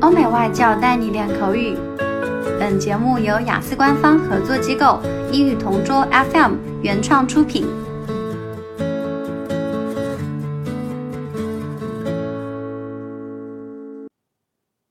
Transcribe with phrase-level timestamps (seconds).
[0.00, 1.76] 欧美外教带你练口语。
[2.58, 5.00] 本节目由雅思官方合作机构
[5.32, 7.66] 英语同桌 FM 原创出品。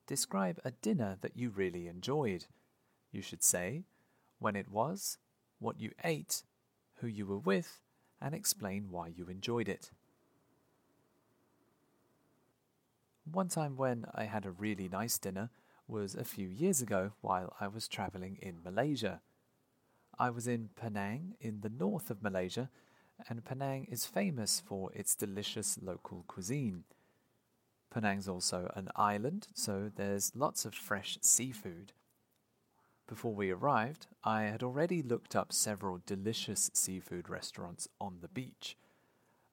[0.07, 2.45] Describe a dinner that you really enjoyed.
[3.11, 3.83] You should say
[4.39, 5.17] when it was,
[5.59, 6.43] what you ate,
[7.02, 7.81] who you were with,
[8.21, 9.91] and explain why you enjoyed it.
[13.32, 15.50] One time when I had a really nice dinner
[15.86, 19.20] was a few years ago while I was traveling in Malaysia.
[20.18, 22.70] I was in Penang in the north of Malaysia,
[23.28, 26.82] and Penang is famous for its delicious local cuisine.
[27.88, 31.92] Penang's also an island, so there's lots of fresh seafood.
[33.06, 38.77] Before we arrived, I had already looked up several delicious seafood restaurants on the beach.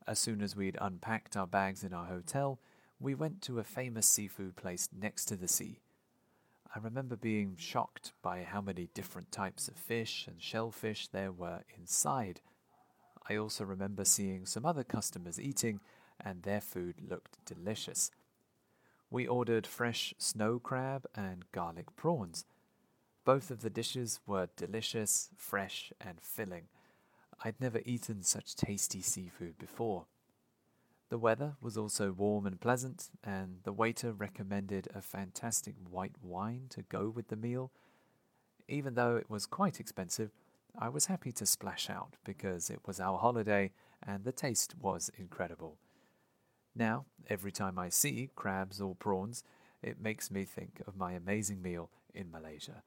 [0.08, 2.60] As soon as we'd unpacked our bags in our hotel,
[3.00, 5.80] we went to a famous seafood place next to the sea.
[6.76, 11.62] I remember being shocked by how many different types of fish and shellfish there were
[11.78, 12.42] inside.
[13.30, 15.80] I also remember seeing some other customers eating,
[16.20, 18.12] and their food looked delicious.
[19.10, 22.46] We ordered fresh snow crab and garlic prawns.
[23.26, 26.68] Both of the dishes were delicious, fresh, and filling.
[27.44, 30.06] I'd never eaten such tasty seafood before.
[31.10, 36.66] The weather was also warm and pleasant, and the waiter recommended a fantastic white wine
[36.70, 37.72] to go with the meal.
[38.68, 40.32] Even though it was quite expensive,
[40.78, 43.72] I was happy to splash out because it was our holiday
[44.06, 45.78] and the taste was incredible.
[46.76, 49.44] Now, every time I see crabs or prawns,
[49.82, 52.84] it makes me think of my amazing meal in Malaysia.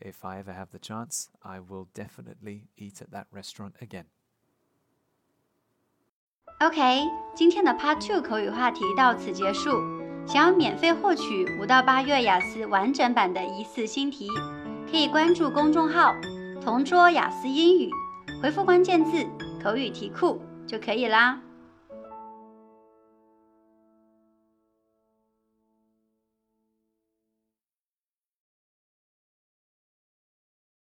[0.00, 4.06] If I ever have the chance, I will definitely eat at that restaurant again.
[6.60, 9.80] OK，今天的 Part Two 口语话题到此结束。
[10.26, 14.26] 想要免费获取五到八月雅思完整版的疑似新题，
[14.90, 16.12] 可以关注公众号
[16.60, 17.88] “同桌雅思英语”，
[18.42, 19.24] 回复关键字
[19.62, 21.38] “口语题库”就可以啦。